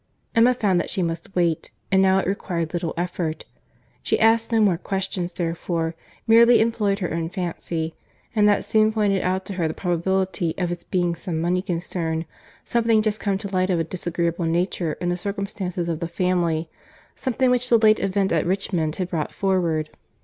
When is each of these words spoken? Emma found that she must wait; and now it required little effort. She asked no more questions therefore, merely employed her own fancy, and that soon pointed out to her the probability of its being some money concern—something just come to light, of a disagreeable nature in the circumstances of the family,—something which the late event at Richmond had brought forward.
Emma 0.33 0.51
found 0.55 0.79
that 0.79 0.89
she 0.89 1.03
must 1.03 1.35
wait; 1.35 1.69
and 1.91 2.01
now 2.01 2.17
it 2.17 2.25
required 2.25 2.73
little 2.73 2.95
effort. 2.97 3.45
She 4.01 4.19
asked 4.19 4.51
no 4.51 4.59
more 4.59 4.79
questions 4.79 5.31
therefore, 5.31 5.93
merely 6.25 6.59
employed 6.59 6.97
her 6.97 7.13
own 7.13 7.29
fancy, 7.29 7.93
and 8.35 8.49
that 8.49 8.65
soon 8.65 8.91
pointed 8.93 9.21
out 9.21 9.45
to 9.45 9.53
her 9.53 9.67
the 9.67 9.75
probability 9.75 10.55
of 10.57 10.71
its 10.71 10.83
being 10.83 11.13
some 11.13 11.39
money 11.39 11.61
concern—something 11.61 13.03
just 13.03 13.19
come 13.19 13.37
to 13.37 13.47
light, 13.49 13.69
of 13.69 13.79
a 13.79 13.83
disagreeable 13.83 14.45
nature 14.45 14.93
in 14.93 15.09
the 15.09 15.17
circumstances 15.17 15.87
of 15.87 15.99
the 15.99 16.07
family,—something 16.07 17.51
which 17.51 17.69
the 17.69 17.77
late 17.77 17.99
event 17.99 18.31
at 18.31 18.43
Richmond 18.47 18.95
had 18.95 19.07
brought 19.07 19.31
forward. 19.31 19.91